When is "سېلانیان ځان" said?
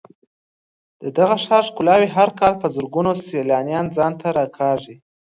3.27-4.13